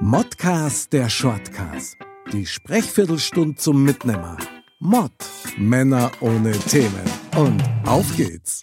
[0.00, 1.96] Modcast der Shortcast.
[2.30, 4.36] Die Sprechviertelstunde zum Mitnehmer.
[4.78, 5.10] Mod.
[5.56, 7.02] Männer ohne Themen.
[7.34, 8.62] Und auf geht's.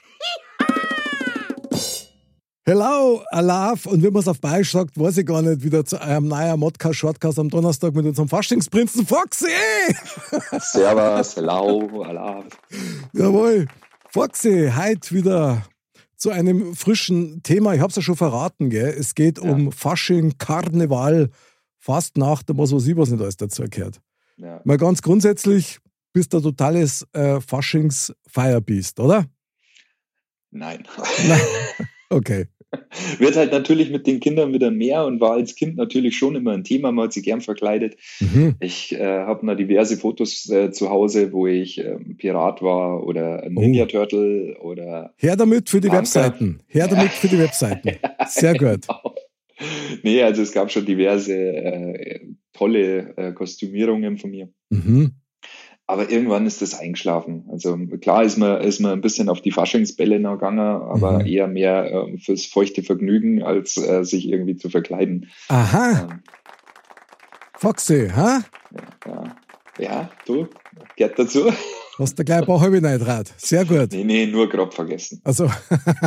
[2.66, 3.88] Hello, Alaf.
[3.88, 6.59] Und wie man es auf Bayerisch sagt, weiß ich gar nicht, wieder zu einem neuen
[6.59, 9.48] Modcast Shortcast am Donnerstag mit unserem Faschingsprinzen Foxy.
[10.59, 12.45] Servus, hello, Alaf.
[13.14, 13.68] Jawohl.
[14.12, 15.64] Foxy, heute wieder
[16.17, 17.73] zu einem frischen Thema.
[17.73, 18.94] Ich habe es ja schon verraten, gell?
[18.98, 19.52] Es geht Ja.
[19.52, 21.30] um Fasching, Karneval,
[21.80, 24.00] Fastnacht, was weiß ich, was nicht alles dazu gehört.
[24.38, 24.61] Ja.
[24.64, 25.80] Mal ganz grundsätzlich,
[26.14, 29.25] bist du ein totales äh, Faschings-Firebeast, oder?
[30.52, 30.84] Nein.
[31.28, 31.41] Nein.
[32.09, 32.47] Okay.
[33.19, 36.52] Wird halt natürlich mit den Kindern wieder mehr und war als Kind natürlich schon immer
[36.52, 36.91] ein Thema.
[36.91, 37.97] Man hat sich gern verkleidet.
[38.19, 38.55] Mhm.
[38.59, 43.44] Ich äh, habe noch diverse Fotos äh, zu Hause, wo ich ähm, Pirat war oder
[43.45, 43.49] Oh.
[43.49, 45.13] Ninja Turtle oder.
[45.17, 46.03] Her damit für die Danke.
[46.03, 46.59] Webseiten.
[46.67, 47.91] Her damit für die Webseiten.
[48.27, 48.88] Sehr gut.
[48.88, 49.16] Genau.
[50.01, 52.19] Nee, also es gab schon diverse äh,
[52.53, 54.49] tolle äh, Kostümierungen von mir.
[54.69, 55.11] Mhm.
[55.86, 57.45] Aber irgendwann ist das eingeschlafen.
[57.52, 61.25] Also klar ist man, ist man ein bisschen auf die Faschingsbälle noch gegangen, aber Mhm.
[61.25, 65.30] eher mehr ähm, fürs feuchte Vergnügen, als äh, sich irgendwie zu verkleiden.
[65.50, 66.23] Aha, Ähm,
[67.58, 68.42] Foxy, ha?
[69.06, 69.36] ja.
[69.80, 70.48] ja, du,
[70.95, 71.52] gehört dazu.
[72.00, 73.31] Hast du gleich ein paar halbe Neidrat.
[73.38, 73.92] Sehr gut.
[73.92, 75.22] Nee, nee, nur grob vergessen.
[75.23, 75.50] Also,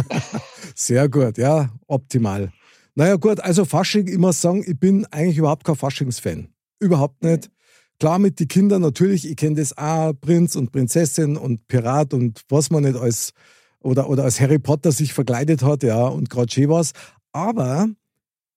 [0.75, 2.51] sehr gut, ja, optimal.
[2.95, 6.49] Naja, gut, also Fasching, ich muss sagen, ich bin eigentlich überhaupt kein Faschingsfan.
[6.81, 7.51] Überhaupt nicht.
[7.99, 12.43] Klar, mit den Kindern natürlich, ich kenne das auch, Prinz und Prinzessin und Pirat und
[12.49, 13.33] was man nicht als,
[13.81, 16.93] oder, oder als Harry Potter sich verkleidet hat, ja, und gerade schön was.
[17.33, 17.89] Aber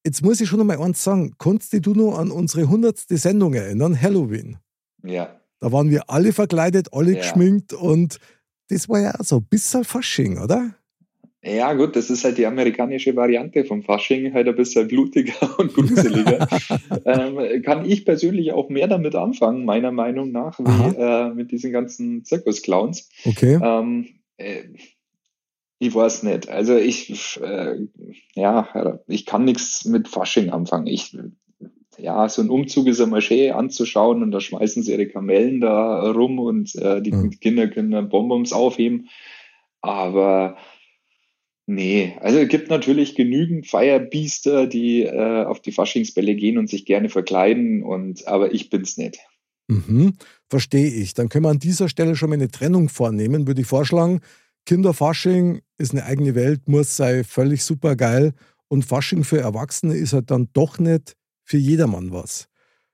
[0.06, 4.00] jetzt muss ich schon einmal eins sagen, kannst du nur an unsere hundertste Sendung erinnern,
[4.00, 4.58] Halloween?
[5.04, 7.20] Ja, Da waren wir alle verkleidet, alle Ja.
[7.20, 8.20] geschminkt und
[8.70, 10.76] das war ja so ein bisschen Fasching, oder?
[11.42, 15.74] Ja, gut, das ist halt die amerikanische Variante vom Fasching, halt ein bisschen blutiger und
[15.74, 16.48] gruseliger.
[17.06, 21.72] ähm, kann ich persönlich auch mehr damit anfangen, meiner Meinung nach, wie äh, mit diesen
[21.72, 23.10] ganzen Zirkusclowns.
[23.24, 23.58] Okay.
[23.62, 24.64] Ähm, äh,
[25.80, 26.50] ich weiß nicht.
[26.50, 27.88] Also ich, äh,
[28.36, 30.88] ja, ich kann nichts mit Fasching anfangen.
[30.88, 31.18] Ich,
[31.98, 36.12] ja, so ein Umzug ist einmal schön anzuschauen und da schmeißen sie ihre Kamellen da
[36.12, 37.40] rum und äh, die Mhm.
[37.40, 39.08] Kinder können Bonbons aufheben.
[39.82, 40.58] Aber
[41.70, 46.86] nee, also es gibt natürlich genügend Feierbiester, die äh, auf die Faschingsbälle gehen und sich
[46.86, 49.20] gerne verkleiden und aber ich bin's nicht.
[49.68, 50.16] Mhm,
[50.50, 51.14] verstehe ich.
[51.14, 53.48] Dann können wir an dieser Stelle schon mal eine Trennung vornehmen.
[53.48, 54.22] Würde ich vorschlagen,
[54.66, 58.34] Kinderfasching ist eine eigene Welt, muss sei völlig super geil.
[58.68, 62.50] Und Fasching für Erwachsene ist halt dann doch nicht für jedermann was.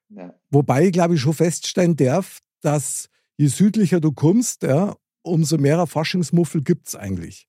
[0.09, 0.33] Ja.
[0.49, 5.85] Wobei ich glaube ich schon feststellen darf, dass je südlicher du kommst, ja, umso mehr
[5.87, 7.47] Faschingsmuffel gibt es eigentlich.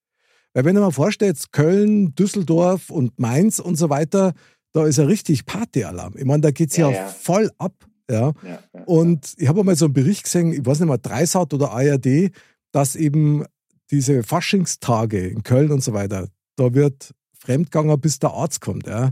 [0.57, 4.33] Weil wenn du mal vorstellst, Köln, Düsseldorf und Mainz und so weiter,
[4.73, 6.15] da ist ja richtig Partyalarm.
[6.17, 7.75] Ich meine, da geht es ja, Ja, voll ab.
[8.11, 8.33] Ja.
[8.43, 11.53] Ja, ja, Und ich habe mal so einen Bericht gesehen, ich weiß nicht mehr, Dreisat
[11.53, 12.31] oder ARD,
[12.73, 13.45] dass eben
[13.91, 18.87] diese Faschingstage in Köln und so weiter, da wird fremdgegangen, bis der Arzt kommt.
[18.87, 19.11] Ja.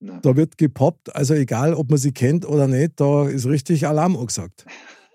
[0.00, 0.20] ja.
[0.20, 4.16] Da wird gepoppt, also egal, ob man sie kennt oder nicht, da ist richtig Alarm
[4.16, 4.64] angesagt.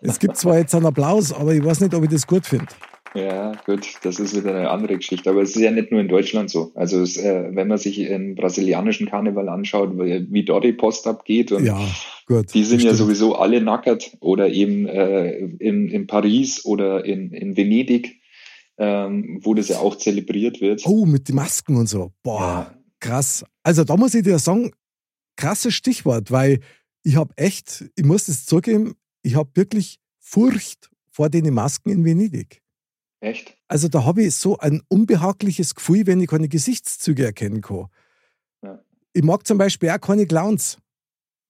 [0.01, 2.67] Es gibt zwar jetzt einen Applaus, aber ich weiß nicht, ob ich das gut finde.
[3.15, 5.29] Ja, gut, das ist wieder eine andere Geschichte.
[5.29, 6.71] Aber es ist ja nicht nur in Deutschland so.
[6.73, 11.51] Also es, äh, wenn man sich den brasilianischen Karneval anschaut, wie, dort die Post abgeht
[11.51, 11.79] und Ja,
[12.25, 12.53] gut.
[12.53, 12.97] die sind ja stimmt.
[12.97, 18.19] sowieso alle nackert oder eben äh, in, in Paris oder in, in Venedig,
[18.79, 20.81] ähm, wo das ja auch zelebriert wird.
[20.85, 22.11] Oh, mit den Masken und so.
[22.23, 22.77] Boah, Ja.
[22.99, 23.45] krass.
[23.61, 24.71] Also da muss ich dir sagen,
[25.35, 26.61] krasses Stichwort, weil
[27.03, 32.05] ich habe echt, ich muss das zugeben, ich habe wirklich Furcht vor den Masken in
[32.05, 32.62] Venedig.
[33.23, 33.55] Echt?
[33.69, 37.87] Also da habe ich so ein unbehagliches Gefühl, wenn ich keine Gesichtszüge erkennen kann.
[38.61, 38.83] Ja.
[39.13, 40.77] Ich mag zum Beispiel auch keine Clowns.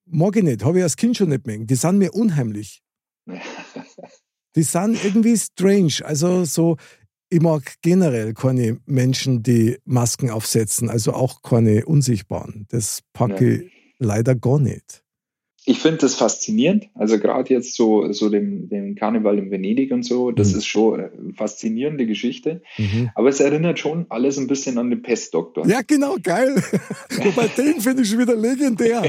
[0.05, 1.65] Mag ich nicht, habe ich als Kind schon nicht mögen.
[1.65, 2.83] Die sind mir unheimlich.
[4.55, 5.93] Die sind irgendwie strange.
[6.03, 6.77] Also so,
[7.29, 12.67] ich mag generell keine Menschen, die Masken aufsetzen, also auch keine unsichtbaren.
[12.69, 13.61] Das packe Ja.
[13.63, 15.03] ich leider gar nicht.
[15.65, 16.89] Ich finde das faszinierend.
[16.93, 20.57] Also gerade jetzt so, so dem, dem Karneval in Venedig und so, das mhm.
[20.57, 22.61] ist schon eine faszinierende Geschichte.
[22.77, 23.11] Mhm.
[23.15, 25.65] Aber es erinnert schon alles ein bisschen an den Pestdoktor.
[25.65, 26.55] Ja, genau, geil.
[27.23, 29.03] Wobei den finde ich schon wieder legendär.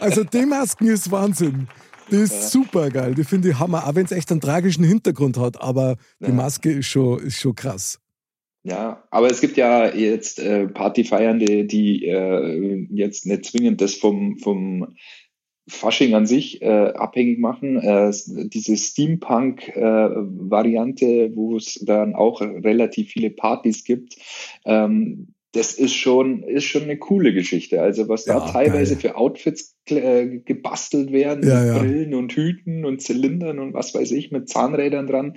[0.00, 1.68] Also die Masken ist Wahnsinn.
[2.10, 2.40] Die ist ja.
[2.48, 3.14] super geil.
[3.14, 5.60] Die finde ich Hammer, auch wenn es echt einen tragischen Hintergrund hat.
[5.62, 6.32] Aber die ja.
[6.32, 8.00] Maske ist schon, ist schon krass.
[8.62, 14.38] Ja, aber es gibt ja jetzt äh, Partyfeiernde, die äh, jetzt nicht zwingend das vom,
[14.38, 14.96] vom
[15.70, 17.76] Fasching an sich äh, abhängig machen.
[17.76, 24.16] Äh, diese Steampunk-Variante, äh, wo es dann auch relativ viele Partys gibt,
[24.64, 27.82] ähm, das ist schon, ist schon eine coole Geschichte.
[27.82, 29.00] Also was ja, da teilweise geil.
[29.00, 31.78] für Outfits äh, gebastelt werden, ja, ja.
[31.78, 35.36] Brillen und Hüten und Zylindern und was weiß ich, mit Zahnrädern dran.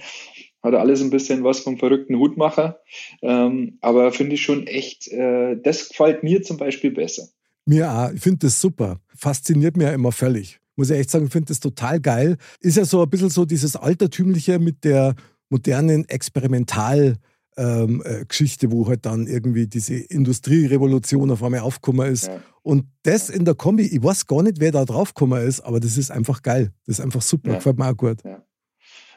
[0.61, 2.79] Hat alles ein bisschen was vom verrückten Hutmacher.
[3.21, 7.27] Ähm, aber finde ich schon echt, äh, das gefällt mir zum Beispiel besser.
[7.65, 8.11] Mir auch.
[8.11, 8.99] Ich finde das super.
[9.15, 10.59] Fasziniert mir ja immer völlig.
[10.75, 12.37] Muss ich echt sagen, ich finde das total geil.
[12.59, 15.15] Ist ja so ein bisschen so dieses Altertümliche mit der
[15.49, 17.17] modernen Experimental-
[17.55, 22.25] ähm, äh, Geschichte, wo halt dann irgendwie diese Industrierevolution auf einmal aufgekommen ist.
[22.25, 22.41] Ja.
[22.63, 25.97] Und das in der Kombi, ich weiß gar nicht, wer da draufgekommen ist, aber das
[25.97, 26.71] ist einfach geil.
[26.87, 27.55] Das ist einfach super, ja.
[27.57, 28.23] gefällt mir auch gut.
[28.23, 28.43] Ja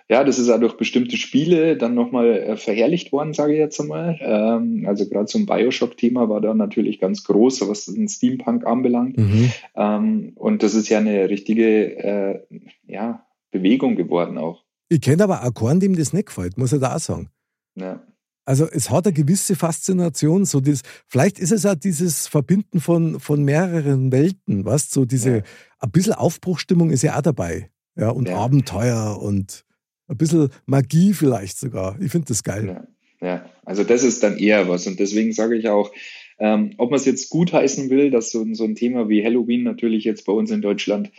[0.09, 3.81] ja, das ist auch durch bestimmte Spiele dann nochmal äh, verherrlicht worden, sage ich jetzt
[3.81, 4.17] einmal.
[4.21, 9.17] Ähm, also gerade so ein Bioshock-Thema war da natürlich ganz groß, was den Steampunk anbelangt.
[9.19, 9.51] Mhm.
[9.75, 12.41] Ähm, und das ist ja eine richtige äh,
[12.87, 14.63] ja, Bewegung geworden auch.
[14.89, 17.31] Ich kenne aber auch keinen, dem das nicht gefällt, muss ich da auch sagen.
[17.75, 18.01] Ja.
[18.45, 23.19] Also es hat eine gewisse Faszination, so das, vielleicht ist es auch dieses Verbinden von,
[23.19, 25.43] von mehreren Welten, was so diese, ja.
[25.81, 27.71] ein bisschen Aufbruchstimmung ist ja auch dabei.
[27.97, 28.37] Ja, und ja.
[28.37, 29.65] Abenteuer und
[30.09, 32.01] ein bisschen Magie vielleicht sogar.
[32.01, 32.87] Ich finde das geil.
[33.21, 34.87] Ja, ja, also das ist dann eher was.
[34.87, 35.93] Und deswegen sage ich auch,
[36.39, 40.05] ähm, ob man es jetzt gutheißen will, dass so, so ein Thema wie Halloween natürlich
[40.05, 41.11] jetzt bei uns in Deutschland,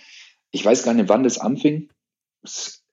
[0.51, 1.89] ich weiß gar nicht, wann das anfing.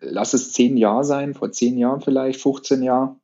[0.01, 3.17] Lass es zehn Jahre sein, vor zehn Jahren vielleicht, 15 Jahre.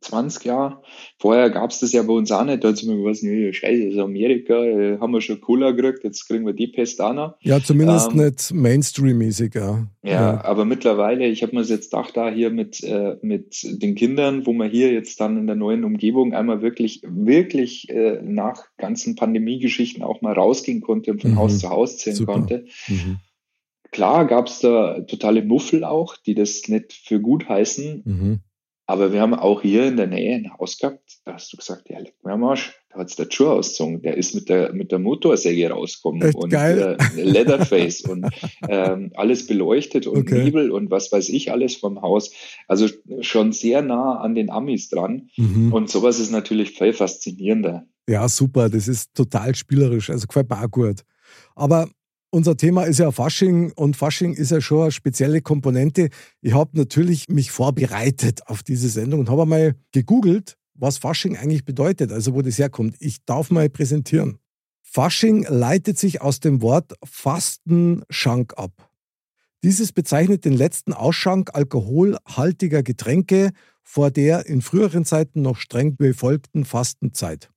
[0.00, 0.82] 20 Jahre.
[1.18, 2.62] Vorher gab es das ja bei uns auch nicht.
[2.62, 5.72] Da hat es immer gesagt, nee, scheiße, das ist Amerika, äh, haben wir schon Cola
[5.72, 7.34] gekriegt, jetzt kriegen wir die Pest auch noch.
[7.40, 9.86] Ja, zumindest ähm, nicht Mainstream-mäßig, ja.
[10.02, 10.10] ja.
[10.12, 10.44] ja.
[10.44, 14.52] aber mittlerweile, ich habe mir jetzt gedacht, da hier mit, äh, mit den Kindern, wo
[14.52, 20.02] man hier jetzt dann in der neuen Umgebung einmal wirklich, wirklich äh, nach ganzen Pandemie-Geschichten
[20.02, 21.38] auch mal rausgehen konnte und von mhm.
[21.38, 22.32] Haus zu Haus zählen Super.
[22.32, 22.64] konnte.
[22.88, 23.18] Mhm.
[23.92, 28.02] Klar gab es da totale Muffel auch, die das nicht für gut heißen.
[28.04, 28.40] Mhm.
[28.90, 31.88] Aber wir haben auch hier in der Nähe ein Haus gehabt, da hast du gesagt,
[31.88, 32.74] ja, leck mir am Arsch.
[32.90, 34.02] Da hat es der Schuh ausgezogen.
[34.02, 36.96] Der ist mit der, mit der Motorsäge rausgekommen Echt und geil.
[37.16, 38.26] Äh, Leatherface und
[38.68, 40.42] ähm, alles beleuchtet und okay.
[40.42, 42.32] Nebel und was weiß ich alles vom Haus.
[42.66, 42.88] Also
[43.20, 45.30] schon sehr nah an den Amis dran.
[45.36, 45.72] Mhm.
[45.72, 47.86] Und sowas ist natürlich voll faszinierender.
[48.08, 48.68] Ja, super.
[48.68, 50.10] Das ist total spielerisch.
[50.10, 51.04] Also gefällt mir auch gut.
[51.54, 51.88] Aber
[52.30, 56.10] unser Thema ist ja Fasching und Fasching ist ja schon eine spezielle Komponente.
[56.40, 61.64] Ich habe natürlich mich vorbereitet auf diese Sendung und habe einmal gegoogelt, was Fasching eigentlich
[61.64, 62.96] bedeutet, also wo das herkommt.
[63.00, 64.38] Ich darf mal präsentieren.
[64.82, 68.90] Fasching leitet sich aus dem Wort Fastenschank ab.
[69.62, 73.50] Dieses bezeichnet den letzten Ausschank alkoholhaltiger Getränke
[73.82, 77.50] vor der in früheren Zeiten noch streng befolgten Fastenzeit.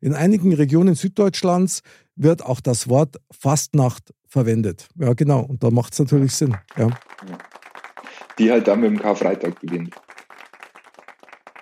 [0.00, 1.80] In einigen Regionen Süddeutschlands
[2.14, 4.88] wird auch das Wort Fastnacht verwendet.
[4.96, 5.40] Ja, genau.
[5.40, 6.56] Und da macht es natürlich Sinn.
[6.76, 6.88] Ja.
[8.38, 9.94] Die halt dann mit dem Karfreitag beginnt.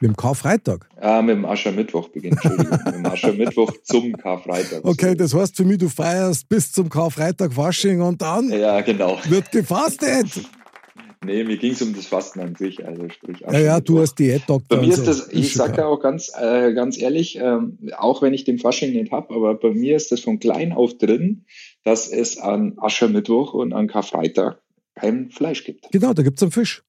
[0.01, 0.87] Mit dem Karfreitag?
[1.01, 2.79] Ah, mit dem Aschermittwoch beginnt, Entschuldigung.
[2.85, 4.85] mit dem Aschermittwoch zum Karfreitag.
[4.85, 9.19] Okay, das heißt für mich, du feierst bis zum Karfreitag Fasching und dann ja, genau.
[9.29, 10.26] wird gefastet.
[11.26, 13.40] Nee, mir ging es um das Fasten an sich, also sprich.
[13.40, 14.78] Ja, ja, du hast Diätdoktor.
[14.78, 15.06] Bei mir ist so.
[15.06, 18.92] das, ich sage ja auch ganz, äh, ganz ehrlich, ähm, auch wenn ich den Fasching
[18.92, 21.45] nicht habe, aber bei mir ist das von klein auf drin,
[21.83, 24.62] dass es an Aschermittwoch und an Karfreitag
[24.95, 25.90] kein Fleisch gibt.
[25.90, 26.85] Genau, da gibt es einen Fisch.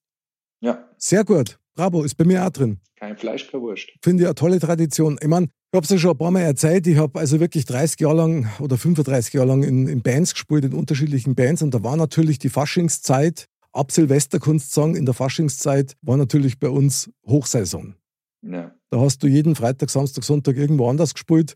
[0.60, 0.88] Ja.
[0.96, 1.58] Sehr gut.
[1.74, 2.78] Bravo, ist bei mir auch drin.
[2.96, 3.88] Kein Fleisch, kein Wurst.
[4.02, 5.18] Finde ich eine tolle Tradition.
[5.20, 7.64] Ich meine, ich habe es ja schon ein paar Mal erzählt, ich habe also wirklich
[7.66, 11.74] 30 Jahre lang oder 35 Jahre lang in, in Bands gespielt, in unterschiedlichen Bands und
[11.74, 16.58] da war natürlich die Faschingszeit ab Silvester kannst du sagen, in der Faschingszeit war natürlich
[16.58, 17.94] bei uns Hochsaison.
[18.42, 18.74] Ja.
[18.90, 21.54] Da hast du jeden Freitag, Samstag, Sonntag irgendwo anders gespielt.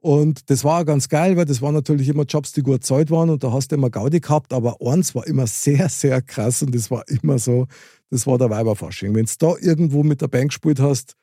[0.00, 3.30] Und das war ganz geil, weil das waren natürlich immer Jobs, die gut Zeit waren
[3.30, 4.52] und da hast du immer Gaudi gehabt.
[4.52, 7.66] Aber eins war immer sehr, sehr krass und das war immer so,
[8.10, 9.14] das war der Weiberfasching.
[9.14, 11.14] Wenn du da irgendwo mit der Band gespielt hast,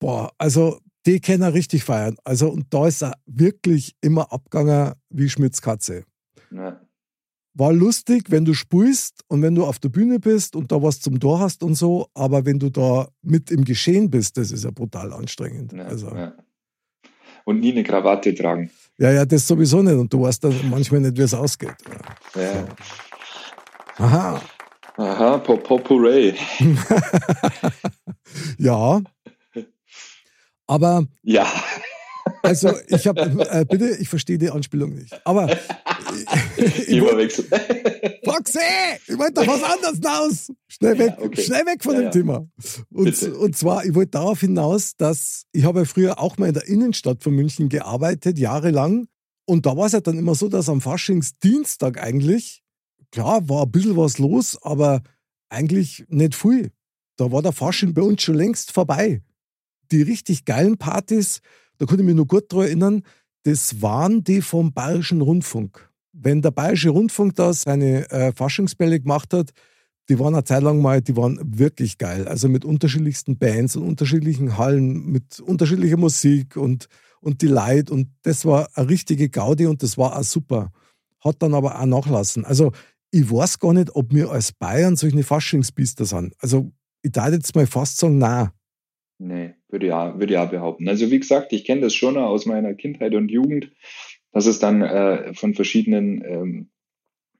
[0.00, 2.16] boah, also die können richtig feiern.
[2.24, 6.04] Also und da ist er wirklich immer abgegangen wie Schmitz Katze.
[6.50, 6.80] Ja
[7.54, 11.00] war lustig, wenn du spielst und wenn du auf der Bühne bist und da was
[11.00, 14.64] zum Tor hast und so, aber wenn du da mit im Geschehen bist, das ist
[14.64, 15.72] ja brutal anstrengend.
[15.72, 16.14] Ja, also.
[16.14, 16.34] ja.
[17.44, 18.70] Und nie eine Krawatte tragen.
[18.98, 19.94] Ja, ja, das sowieso nicht.
[19.94, 21.76] Und du weißt dann manchmal nicht, wie es ausgeht.
[22.34, 22.42] Ja.
[22.42, 22.66] Ja.
[23.98, 24.42] Aha.
[24.96, 26.34] Aha, Popurray.
[28.58, 29.00] ja.
[30.66, 31.46] Aber Ja.
[32.42, 33.20] Also ich habe,
[33.50, 35.14] äh, bitte, ich verstehe die Anspielung nicht.
[35.26, 35.48] Aber
[36.88, 37.44] Überwechsel.
[38.24, 38.58] Foxy,
[39.06, 40.52] ich wollte doch was anderes hinaus.
[40.68, 41.42] Schnell weg, Ja, okay.
[41.42, 42.10] schnell weg von Ja, dem ja.
[42.10, 42.48] Thema.
[42.90, 43.36] Und, Bitte.
[43.36, 46.66] und zwar, ich wollte darauf hinaus, dass ich habe ja früher auch mal in der
[46.68, 49.06] Innenstadt von München gearbeitet, jahrelang.
[49.46, 52.62] Und da war es ja dann immer so, dass am Faschingsdienstag eigentlich,
[53.10, 55.02] klar, war ein bisschen was los, aber
[55.50, 56.70] eigentlich nicht viel.
[57.16, 59.22] Da war der Fasching bei uns schon längst vorbei.
[59.92, 61.40] Die richtig geilen Partys,
[61.78, 63.02] da konnte ich mich noch gut daran erinnern,
[63.44, 65.90] das waren die vom Bayerischen Rundfunk.
[66.16, 69.50] Wenn der Bayerische Rundfunk da seine äh, Faschingsbälle gemacht hat,
[70.08, 72.28] die waren eine Zeit lang mal, die waren wirklich geil.
[72.28, 76.88] Also mit unterschiedlichsten Bands und unterschiedlichen Hallen, mit unterschiedlicher Musik und,
[77.20, 77.92] und die Leute.
[77.92, 80.70] Und das war eine richtige Gaudi und das war auch super.
[81.20, 82.44] Hat dann aber auch nachlassen.
[82.44, 82.72] Also
[83.10, 86.34] ich weiß gar nicht, ob wir als Bayern solche Faschingsbiester sind.
[86.38, 86.70] Also
[87.02, 88.50] ich darf jetzt mal fast sagen, nein.
[89.18, 90.88] Nee, würde ja, würde ja behaupten.
[90.88, 93.70] Also wie gesagt, ich kenne das schon aus meiner Kindheit und Jugend,
[94.34, 96.70] dass es dann äh, von verschiedenen, ähm,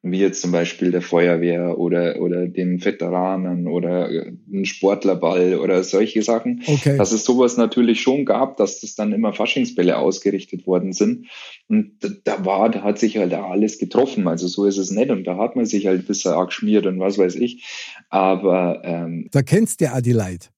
[0.06, 5.82] wie jetzt zum Beispiel der Feuerwehr oder, oder den Veteranen oder äh, ein Sportlerball oder
[5.82, 6.98] solche Sachen, Okay.
[6.98, 11.26] dass es sowas natürlich schon gab, dass das dann immer Faschingsbälle ausgerichtet worden sind.
[11.68, 11.92] Und
[12.24, 14.28] da- war, da hat sich halt alles getroffen.
[14.28, 15.10] Also so ist es nicht.
[15.10, 17.64] Und da hat man sich halt ein bisschen arg geschmiert und was weiß ich.
[18.10, 20.48] Aber ähm, Da kennst du ja auch die Leute.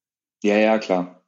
[0.42, 1.22] ja, ja, klar.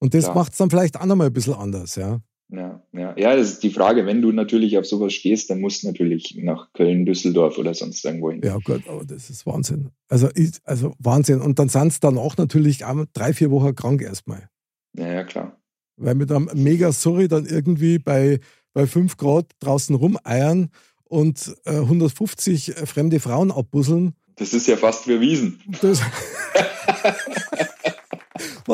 [0.00, 2.20] Und das macht es dann vielleicht auch nochmal ein bisschen anders, ja.
[2.50, 4.06] Ja, ja, ja, das ist die Frage.
[4.06, 8.02] Wenn du natürlich auf sowas stehst, dann musst du natürlich nach Köln, Düsseldorf oder sonst
[8.04, 8.40] irgendwo hin.
[8.42, 9.90] Ja, gut, aber das ist Wahnsinn.
[10.08, 11.42] Also, ich, also Wahnsinn.
[11.42, 14.48] Und dann sind es dann auch natürlich drei, vier Wochen krank erstmal.
[14.96, 15.60] Ja, ja, klar.
[15.96, 18.40] Weil mit einem mega Sorry dann irgendwie bei,
[18.72, 20.70] bei 5 Grad draußen rumeiern
[21.04, 24.14] und äh, 150 fremde Frauen abbusseln.
[24.36, 25.60] Das ist ja fast wie Wiesen.
[25.82, 26.00] Das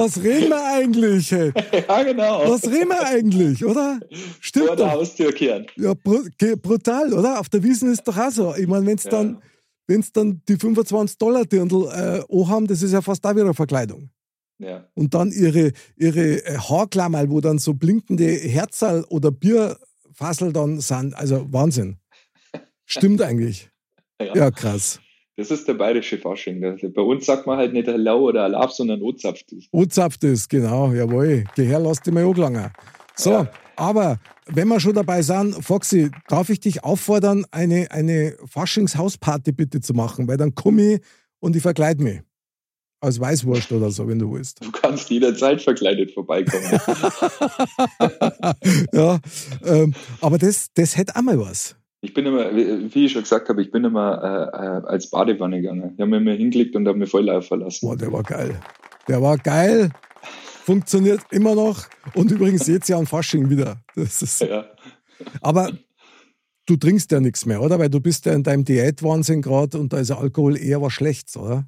[0.04, 1.30] Was reden wir eigentlich?
[1.30, 1.52] Hey?
[1.88, 2.50] ja, genau.
[2.50, 3.98] Was reden wir eigentlich, oder?
[4.00, 4.90] Vor Stimmt der doch.
[4.90, 5.66] Haustür kehren.
[5.76, 7.40] Ja, brutal, oder?
[7.40, 8.54] Auf der Wiesen ist doch auch so.
[8.54, 9.10] Ich meine, wenn es Ja.
[9.10, 9.42] dann,
[9.86, 14.10] wenn's dann die 25 Dollar Dirndl äh, haben, das ist ja fast auch wieder Verkleidung.
[14.58, 20.80] Ja, Und dann ihre, ihre äh, Haarklammerl, wo dann so blinkende Herzal oder Bierfassel dann
[20.80, 21.14] sind.
[21.14, 21.96] Also Wahnsinn.
[22.86, 23.70] Stimmt eigentlich.
[24.20, 24.34] ja.
[24.34, 25.00] Ja, krass.
[25.36, 26.60] Das ist der bayerische Fasching.
[26.94, 29.02] Bei uns sagt man halt nicht Hello oder Alab, sondern.
[29.02, 31.44] Ozapft ist, genau, jawohl.
[31.56, 32.70] Geh her, lass dich mal angelangen.
[33.16, 33.50] So, Ja.
[33.76, 39.80] aber wenn wir schon dabei sind, Foxy, darf ich dich auffordern, eine, eine Faschingshausparty bitte
[39.80, 41.00] zu machen, weil dann komme ich
[41.40, 42.20] und ich verkleide mich.
[43.00, 44.64] Als Weißwurst oder so, wenn du willst.
[44.64, 46.64] Du kannst jederzeit verkleidet vorbeikommen.
[48.92, 49.18] ja,
[49.64, 51.76] ähm, aber das, das hätte auch mal was.
[52.04, 55.62] Ich bin immer, wie ich schon gesagt habe, ich bin immer äh, äh, als Badewanne
[55.62, 55.92] gegangen.
[55.94, 57.86] Ich habe mir immer hingelegt und habe mir voll live verlassen.
[57.88, 58.60] Boah, der war geil.
[59.08, 59.90] Der war geil.
[60.64, 61.86] Funktioniert immer noch.
[62.14, 63.78] Und übrigens jetzt ja an Fasching wieder.
[63.96, 64.66] Das ist, Ja.
[65.40, 65.72] aber
[66.66, 67.78] du trinkst ja nichts mehr, oder?
[67.78, 70.92] Weil du bist ja in deinem Diätwahnsinn gerade und da ist ja Alkohol eher was
[70.92, 71.64] Schlechtes, oder?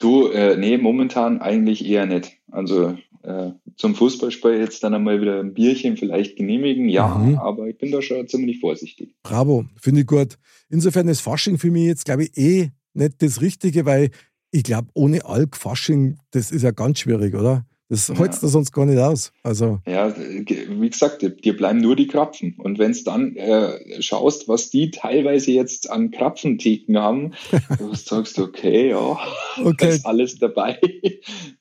[0.00, 2.36] Du, äh, nee, momentan eigentlich eher nicht.
[2.50, 7.38] Also äh, zum Fußballspiel jetzt dann einmal wieder ein Bierchen vielleicht genehmigen, ja, Mhm.
[7.38, 9.14] aber ich bin da schon ziemlich vorsichtig.
[9.22, 10.38] Bravo, finde ich gut.
[10.68, 14.10] Insofern ist Fasching für mich jetzt, glaube ich, eh nicht das Richtige, weil
[14.50, 17.66] ich glaube, ohne Alk Fasching, das ist ja ganz schwierig, oder?
[17.90, 18.18] Das Ja.
[18.18, 19.30] holst du sonst gar nicht aus.
[19.42, 22.54] Also, Ja, wie gesagt, dir- dir bleiben nur die Krapfen.
[22.58, 27.32] Und wenn es dann äh, schaust, was die teilweise jetzt an Krapfentheken haben,
[27.78, 29.18] du sagst, okay, ja,
[29.62, 29.90] Okay.
[29.90, 30.80] ist alles dabei.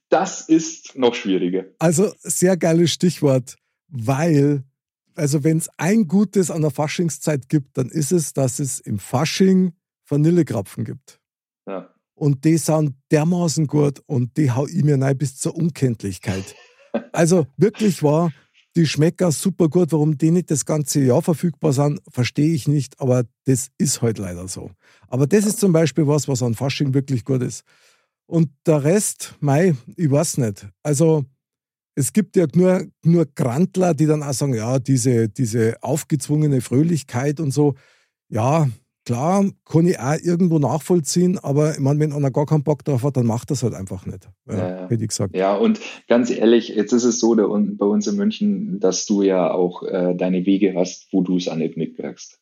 [0.09, 1.65] Das ist noch schwieriger.
[1.79, 3.55] also sehr geiles Stichwort,
[3.89, 4.63] weil,
[5.15, 8.97] also wenn es ein Gutes an der Faschingszeit gibt, dann ist es, dass es im
[8.99, 9.73] Fasching
[10.07, 11.19] Vanillekrapfen gibt.
[11.67, 11.92] Ja.
[12.23, 16.55] Und die sind dermaßen gut und die hau ich mir rein bis zur Unkenntlichkeit.
[17.11, 18.31] Also wirklich wahr,
[18.77, 19.91] die schmecken super gut.
[19.91, 24.19] Warum die nicht das ganze Jahr verfügbar sind, verstehe ich nicht, aber das ist halt
[24.19, 24.71] leider so.
[25.09, 27.65] Aber das ist zum Beispiel was, was an Fasching wirklich gut ist.
[28.25, 30.65] Und der Rest, mei, ich weiß nicht.
[30.81, 31.25] Also
[31.93, 37.41] es gibt ja nur, nur Grantler, die dann auch sagen, ja, diese, diese aufgezwungene Fröhlichkeit
[37.41, 37.75] und so,
[38.29, 38.69] ja,
[39.05, 43.03] klar, kann ich auch irgendwo nachvollziehen, aber ich meine, wenn einer gar keinen Bock drauf
[43.03, 44.29] hat, dann macht das halt einfach nicht.
[44.47, 44.89] Ja, Ja.
[44.89, 45.35] Hätte ich gesagt.
[45.35, 49.21] Ja, und ganz ehrlich, jetzt ist es so der, bei uns in München, dass du
[49.21, 52.39] ja auch äh, deine Wege hast, wo du es auch nicht mitkriegst.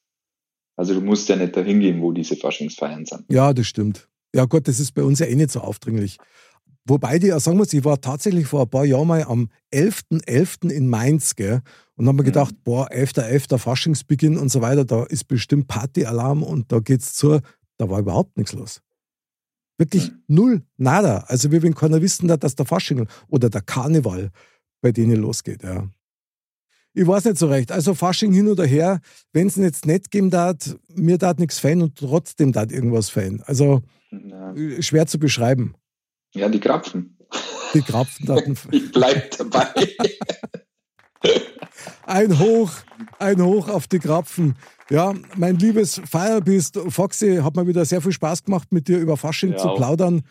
[0.76, 3.26] Also du musst ja nicht dahin gehen, wo diese Faschingsfeiern sind.
[3.30, 4.08] Ja, das stimmt.
[4.34, 6.18] Ja, Gott, das ist bei uns ja eh nicht so aufdringlich.
[6.86, 10.26] Wobei die auch sagen muss, ich war tatsächlich vor ein paar Jahren mal am 11.11.
[10.26, 10.70] .11.
[10.72, 11.62] in Mainz, gell?
[11.96, 12.64] Und haben mir gedacht, mhm.
[12.64, 13.58] boah, 11.11.
[13.60, 17.40] Faschingsbeginn und so weiter, da ist bestimmt Partyalarm und da geht's zu.
[17.78, 18.82] Da war überhaupt nichts los.
[19.78, 20.24] Wirklich mhm.
[20.28, 21.20] null, nada.
[21.28, 24.32] Also wie wenn keiner wissen dass der Fasching oder der Karneval
[24.82, 25.88] bei denen losgeht, ja.
[26.94, 27.72] Ich weiß nicht so recht.
[27.72, 29.00] Also Fasching hin oder her,
[29.32, 33.42] wenn es jetzt nicht geben darf, mir darf nichts fein und trotzdem darf irgendwas fein.
[33.46, 34.54] Also ja.
[34.82, 35.74] schwer zu beschreiben.
[36.34, 37.18] Ja, die Krapfen.
[37.74, 38.58] Die Krapfen daten.
[38.72, 39.68] ich bleib dabei.
[42.06, 42.72] ein Hoch,
[43.20, 44.56] ein Hoch auf die Krapfen.
[44.90, 49.18] Ja, mein liebes Firebeast, Foxy, hat mir wieder sehr viel Spaß gemacht, mit dir über
[49.18, 50.24] Fasching ja, zu plaudern.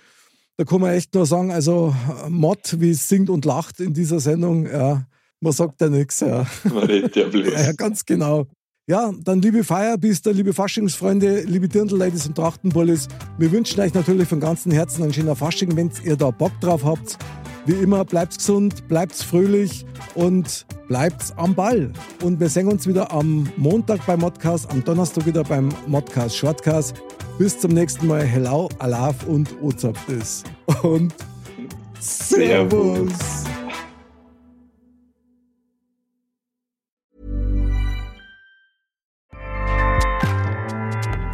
[0.57, 1.95] Da kann man echt nur sagen, also
[2.29, 5.07] Mott, wie es singt und lacht in dieser Sendung, ja,
[5.41, 6.21] man sagt ja nichts.
[6.21, 6.47] Ja.
[6.65, 7.53] Man redet ja bloß.
[7.55, 8.47] Ja, ganz genau.
[8.91, 13.07] Ja, dann liebe Firebeaster, liebe Faschingsfreunde, liebe Dirndl-Ladies und Trachtenbullis,
[13.39, 16.83] wir wünschen euch natürlich von ganzem Herzen einen schönen Fasching, wenn ihr da Bock drauf
[16.85, 17.17] habt.
[17.67, 21.93] Wie immer, bleibt gesund, bleibt fröhlich und bleibt am Ball.
[22.25, 27.01] Und wir sehen uns wieder am Montag beim Modcast, am Donnerstag wieder beim Modcast Shortcast.
[27.39, 28.25] Bis zum nächsten Mal.
[28.25, 30.43] Hello, Alaf und Ozaptis.
[30.83, 31.15] Und
[32.01, 33.45] Servus.